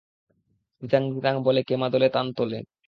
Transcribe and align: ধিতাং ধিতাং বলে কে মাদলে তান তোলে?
ধিতাং 0.83 1.03
ধিতাং 1.13 1.35
বলে 1.45 1.61
কে 1.67 1.75
মাদলে 1.77 2.07
তান 2.09 2.27
তোলে? 2.37 2.59